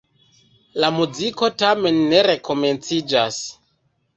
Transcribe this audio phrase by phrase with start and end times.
[0.83, 3.43] La muziko tamen ne rekomenciĝas.